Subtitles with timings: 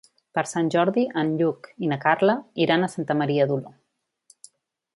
[0.37, 3.75] Per Sant Jordi en Lluc i na Carla iran a Santa Maria d'Oló.